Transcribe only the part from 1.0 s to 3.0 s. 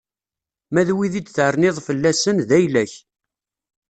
i d-terniḍ fell-asen, d ayla-k.